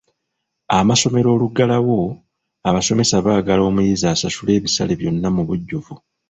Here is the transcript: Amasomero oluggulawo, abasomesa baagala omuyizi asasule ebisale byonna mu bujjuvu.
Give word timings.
Amasomero 0.79 1.29
oluggulawo, 1.35 1.99
abasomesa 2.69 3.15
baagala 3.25 3.61
omuyizi 3.69 4.05
asasule 4.13 4.51
ebisale 4.57 4.93
byonna 4.99 5.27
mu 5.35 5.41
bujjuvu. 5.47 5.93